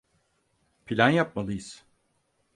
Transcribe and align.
Plan 0.85 1.09
yapmalıyız. 1.09 1.85